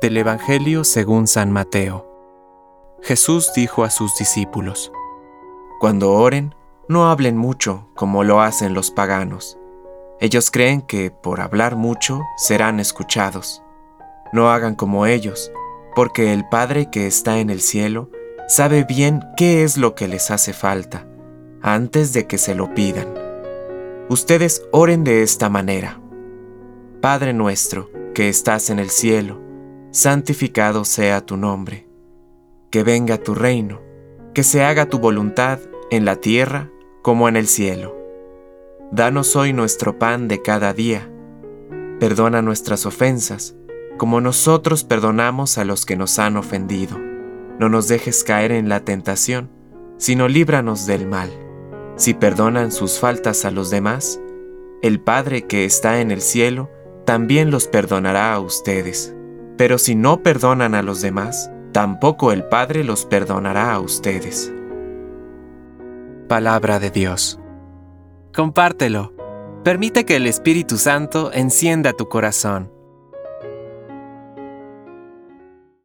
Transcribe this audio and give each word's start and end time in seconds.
Del 0.00 0.16
Evangelio 0.16 0.84
según 0.84 1.26
San 1.26 1.52
Mateo. 1.52 2.08
Jesús 3.02 3.52
dijo 3.54 3.84
a 3.84 3.90
sus 3.90 4.16
discípulos, 4.16 4.92
Cuando 5.80 6.12
oren, 6.12 6.54
no 6.88 7.10
hablen 7.10 7.36
mucho 7.36 7.88
como 7.94 8.24
lo 8.24 8.40
hacen 8.40 8.74
los 8.74 8.90
paganos. 8.90 9.58
Ellos 10.20 10.50
creen 10.50 10.82
que 10.82 11.10
por 11.10 11.40
hablar 11.40 11.76
mucho 11.76 12.20
serán 12.36 12.80
escuchados. 12.80 13.62
No 14.32 14.50
hagan 14.50 14.74
como 14.74 15.06
ellos, 15.06 15.52
porque 15.94 16.32
el 16.32 16.48
Padre 16.48 16.90
que 16.90 17.06
está 17.06 17.38
en 17.38 17.50
el 17.50 17.60
cielo 17.60 18.08
sabe 18.48 18.84
bien 18.84 19.20
qué 19.36 19.62
es 19.62 19.76
lo 19.76 19.94
que 19.94 20.08
les 20.08 20.30
hace 20.30 20.52
falta, 20.52 21.06
antes 21.60 22.12
de 22.12 22.26
que 22.26 22.38
se 22.38 22.54
lo 22.54 22.74
pidan. 22.74 23.14
Ustedes 24.08 24.62
oren 24.72 25.04
de 25.04 25.22
esta 25.22 25.48
manera. 25.48 26.00
Padre 27.00 27.32
nuestro, 27.32 27.90
que 28.14 28.28
estás 28.28 28.70
en 28.70 28.78
el 28.78 28.90
cielo, 28.90 29.40
santificado 29.92 30.86
sea 30.86 31.20
tu 31.20 31.36
nombre. 31.36 31.86
Que 32.70 32.82
venga 32.82 33.18
tu 33.18 33.34
reino, 33.34 33.82
que 34.32 34.42
se 34.42 34.64
haga 34.64 34.88
tu 34.88 34.98
voluntad 34.98 35.60
en 35.90 36.06
la 36.06 36.16
tierra 36.16 36.70
como 37.02 37.28
en 37.28 37.36
el 37.36 37.46
cielo. 37.46 37.94
Danos 38.90 39.36
hoy 39.36 39.52
nuestro 39.52 39.98
pan 39.98 40.28
de 40.28 40.40
cada 40.40 40.72
día. 40.72 41.10
Perdona 42.00 42.40
nuestras 42.40 42.86
ofensas, 42.86 43.54
como 43.98 44.22
nosotros 44.22 44.82
perdonamos 44.84 45.58
a 45.58 45.66
los 45.66 45.84
que 45.84 45.96
nos 45.96 46.18
han 46.18 46.38
ofendido. 46.38 46.98
No 47.58 47.68
nos 47.68 47.86
dejes 47.86 48.24
caer 48.24 48.50
en 48.50 48.70
la 48.70 48.80
tentación, 48.80 49.50
sino 49.98 50.26
líbranos 50.26 50.86
del 50.86 51.06
mal. 51.06 51.30
Si 51.96 52.14
perdonan 52.14 52.72
sus 52.72 52.98
faltas 52.98 53.44
a 53.44 53.50
los 53.50 53.68
demás, 53.68 54.18
el 54.80 55.00
Padre 55.00 55.42
que 55.42 55.66
está 55.66 56.00
en 56.00 56.10
el 56.10 56.22
cielo 56.22 56.70
también 57.04 57.50
los 57.50 57.66
perdonará 57.66 58.32
a 58.32 58.40
ustedes. 58.40 59.14
Pero 59.62 59.78
si 59.78 59.94
no 59.94 60.24
perdonan 60.24 60.74
a 60.74 60.82
los 60.82 61.02
demás, 61.02 61.48
tampoco 61.70 62.32
el 62.32 62.42
Padre 62.42 62.82
los 62.82 63.06
perdonará 63.06 63.72
a 63.72 63.78
ustedes. 63.78 64.52
Palabra 66.28 66.80
de 66.80 66.90
Dios. 66.90 67.38
Compártelo. 68.34 69.14
Permite 69.62 70.04
que 70.04 70.16
el 70.16 70.26
Espíritu 70.26 70.78
Santo 70.78 71.30
encienda 71.32 71.92
tu 71.92 72.08
corazón. 72.08 72.72